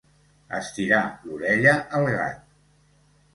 Estirar 0.59 1.01
l'orella 1.27 1.75
al 1.99 2.09
gat. 2.17 2.41